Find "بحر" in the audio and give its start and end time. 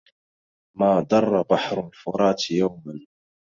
1.49-1.87